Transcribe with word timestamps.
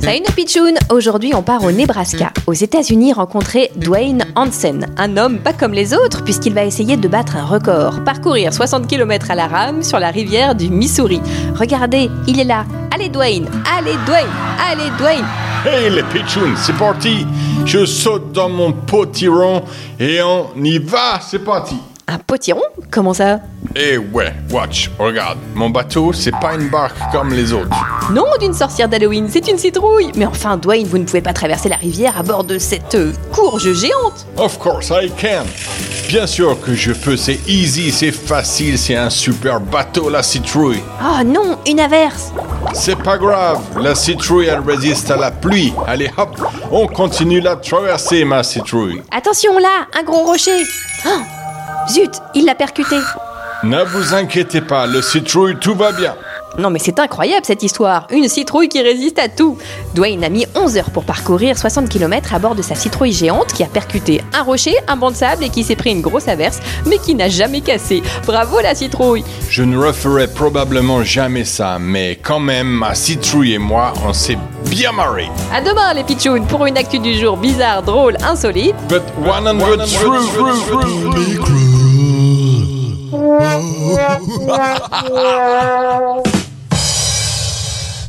Salut 0.00 0.20
nos 0.26 0.32
pitchouns 0.34 0.74
Aujourd'hui 0.90 1.32
on 1.32 1.42
part 1.42 1.62
au 1.62 1.70
Nebraska, 1.70 2.32
aux 2.48 2.52
États-Unis 2.52 3.12
rencontrer 3.12 3.70
Dwayne 3.76 4.24
Hansen, 4.34 4.92
un 4.96 5.16
homme 5.16 5.38
pas 5.38 5.52
comme 5.52 5.72
les 5.72 5.94
autres 5.94 6.24
puisqu'il 6.24 6.54
va 6.54 6.64
essayer 6.64 6.96
de 6.96 7.06
battre 7.06 7.36
un 7.36 7.44
record, 7.44 8.02
parcourir 8.04 8.52
60 8.52 8.88
km 8.88 9.30
à 9.30 9.36
la 9.36 9.46
rame 9.46 9.84
sur 9.84 10.00
la 10.00 10.10
rivière 10.10 10.56
du 10.56 10.70
Missouri. 10.70 11.20
Regardez, 11.54 12.10
il 12.26 12.40
est 12.40 12.44
là. 12.44 12.64
Allez 12.92 13.10
Dwayne. 13.10 13.48
Allez 13.78 13.96
Dwayne. 14.06 14.30
Allez 14.58 14.90
Dwayne. 14.98 15.24
Hey 15.64 15.88
les 15.88 16.02
pitchouns, 16.02 16.56
c'est 16.56 16.76
parti. 16.76 17.24
Je 17.64 17.86
saute 17.86 18.32
dans 18.32 18.48
mon 18.48 18.72
potiron 18.72 19.62
et 20.00 20.20
on 20.20 20.48
y 20.56 20.78
va, 20.78 21.20
c'est 21.20 21.38
parti. 21.38 21.76
Un 22.08 22.18
potiron? 22.18 22.60
Comment 22.90 23.14
ça? 23.14 23.40
Eh 23.76 23.98
ouais, 23.98 24.32
watch, 24.52 24.88
regarde, 25.00 25.38
mon 25.52 25.68
bateau, 25.68 26.12
c'est 26.12 26.30
pas 26.30 26.54
une 26.54 26.68
barque 26.68 26.96
comme 27.10 27.32
les 27.32 27.52
autres. 27.52 27.76
Non, 28.12 28.26
d'une 28.38 28.54
sorcière 28.54 28.88
d'Halloween, 28.88 29.26
c'est 29.28 29.48
une 29.48 29.58
citrouille 29.58 30.12
Mais 30.14 30.26
enfin 30.26 30.56
Dwayne, 30.56 30.86
vous 30.86 30.98
ne 30.98 31.04
pouvez 31.04 31.22
pas 31.22 31.32
traverser 31.32 31.68
la 31.68 31.74
rivière 31.76 32.16
à 32.16 32.22
bord 32.22 32.44
de 32.44 32.58
cette 32.58 32.94
euh, 32.94 33.12
courge 33.32 33.72
géante 33.72 34.26
Of 34.36 34.58
course 34.60 34.90
I 34.90 35.10
can 35.20 35.42
Bien 36.06 36.26
sûr 36.28 36.60
que 36.60 36.72
je 36.74 36.92
peux, 36.92 37.16
c'est 37.16 37.40
easy, 37.48 37.90
c'est 37.90 38.12
facile, 38.12 38.78
c'est 38.78 38.94
un 38.94 39.10
super 39.10 39.58
bateau 39.58 40.08
la 40.08 40.22
citrouille. 40.22 40.82
Oh 41.02 41.24
non, 41.24 41.58
une 41.66 41.80
averse 41.80 42.30
C'est 42.74 43.02
pas 43.02 43.18
grave, 43.18 43.58
la 43.80 43.96
citrouille 43.96 44.46
elle 44.46 44.60
résiste 44.60 45.10
à 45.10 45.16
la 45.16 45.32
pluie. 45.32 45.72
Allez 45.88 46.12
hop, 46.16 46.36
on 46.70 46.86
continue 46.86 47.40
la 47.40 47.56
traversée 47.56 48.24
ma 48.24 48.44
citrouille. 48.44 49.02
Attention 49.10 49.58
là, 49.58 49.88
un 49.98 50.04
gros 50.04 50.22
rocher 50.24 50.62
Oh 51.06 51.20
Zut, 51.90 52.12
il 52.36 52.44
l'a 52.44 52.54
percuté 52.54 52.96
Ne 53.64 53.82
vous 53.82 54.12
inquiétez 54.12 54.60
pas, 54.60 54.86
le 54.86 55.00
citrouille 55.00 55.56
tout 55.56 55.74
va 55.74 55.90
bien. 55.92 56.14
Non 56.58 56.68
mais 56.68 56.78
c'est 56.78 56.98
incroyable 56.98 57.46
cette 57.46 57.62
histoire, 57.62 58.06
une 58.10 58.28
citrouille 58.28 58.68
qui 58.68 58.82
résiste 58.82 59.18
à 59.18 59.28
tout. 59.28 59.56
Dwayne 59.94 60.22
a 60.22 60.28
mis 60.28 60.44
11 60.54 60.76
heures 60.76 60.90
pour 60.90 61.04
parcourir 61.04 61.56
60 61.56 61.88
km 61.88 62.34
à 62.34 62.38
bord 62.38 62.54
de 62.54 62.60
sa 62.60 62.74
citrouille 62.74 63.12
géante 63.12 63.54
qui 63.54 63.62
a 63.62 63.66
percuté 63.66 64.20
un 64.34 64.42
rocher, 64.42 64.74
un 64.86 64.96
banc 64.96 65.12
de 65.12 65.16
sable 65.16 65.44
et 65.44 65.48
qui 65.48 65.64
s'est 65.64 65.76
pris 65.76 65.92
une 65.92 66.02
grosse 66.02 66.28
averse 66.28 66.60
mais 66.84 66.98
qui 66.98 67.14
n'a 67.14 67.30
jamais 67.30 67.62
cassé. 67.62 68.02
Bravo 68.26 68.60
la 68.60 68.74
citrouille 68.74 69.24
Je 69.48 69.62
ne 69.62 69.78
referai 69.78 70.28
probablement 70.28 71.02
jamais 71.02 71.46
ça, 71.46 71.78
mais 71.80 72.16
quand 72.22 72.40
même, 72.40 72.68
ma 72.68 72.94
citrouille 72.94 73.54
et 73.54 73.58
moi, 73.58 73.94
on 74.06 74.12
s'est 74.12 74.38
bien 74.66 74.92
marrés. 74.92 75.30
À 75.54 75.62
demain 75.62 75.94
les 75.94 76.04
pitchouns 76.04 76.44
pour 76.44 76.66
une 76.66 76.76
actu 76.76 76.98
du 76.98 77.14
jour 77.18 77.38
bizarre, 77.38 77.82
drôle, 77.82 78.18
insolite. 78.22 78.76
But 78.90 79.02
100 79.24 79.86
true, 79.86 81.83
yeah. 84.26 86.13